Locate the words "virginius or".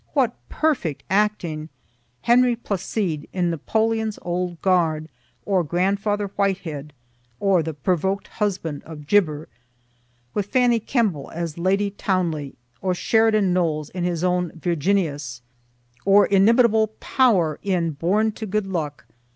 14.55-16.25